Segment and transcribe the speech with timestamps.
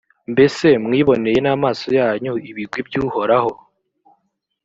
[0.33, 3.51] mbese mwiboneye n’amaso yanyu ibigwi by’uhoraho!